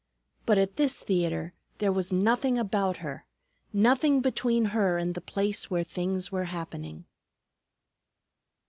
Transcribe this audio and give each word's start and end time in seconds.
But 0.47 0.57
at 0.57 0.77
this 0.77 0.97
theatre 0.97 1.53
there 1.77 1.91
was 1.91 2.11
nothing 2.11 2.57
about 2.57 2.97
her, 3.05 3.27
nothing 3.71 4.19
between 4.19 4.65
her 4.73 4.97
and 4.97 5.13
the 5.13 5.21
place 5.21 5.69
where 5.69 5.83
things 5.83 6.31
were 6.31 6.45
happening. 6.45 7.05